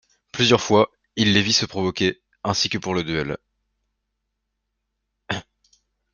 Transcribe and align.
Plusieurs 0.31 0.61
fois, 0.61 0.89
il 1.15 1.33
les 1.35 1.43
vit 1.43 1.53
se 1.53 1.67
provoquer 1.67 2.23
ainsi 2.43 2.69
que 2.69 2.79
pour 2.79 2.95
le 2.95 3.03
duel. 3.03 3.37